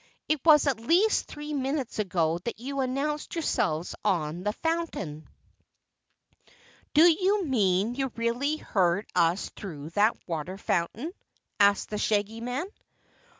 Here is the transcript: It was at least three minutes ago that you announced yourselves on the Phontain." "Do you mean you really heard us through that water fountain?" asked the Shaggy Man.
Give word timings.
It 0.27 0.43
was 0.43 0.65
at 0.65 0.79
least 0.79 1.27
three 1.27 1.53
minutes 1.53 1.99
ago 1.99 2.39
that 2.45 2.59
you 2.59 2.79
announced 2.79 3.35
yourselves 3.35 3.93
on 4.03 4.41
the 4.41 4.51
Phontain." 4.51 5.27
"Do 6.95 7.03
you 7.03 7.45
mean 7.45 7.93
you 7.93 8.11
really 8.15 8.57
heard 8.57 9.05
us 9.13 9.49
through 9.51 9.91
that 9.91 10.17
water 10.27 10.57
fountain?" 10.57 11.11
asked 11.59 11.91
the 11.91 11.99
Shaggy 11.99 12.41
Man. 12.41 12.65